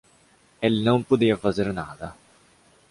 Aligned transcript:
Ele 0.59 0.81
não 0.83 1.03
podia 1.03 1.37
fazer 1.37 1.71
nada 1.71 2.15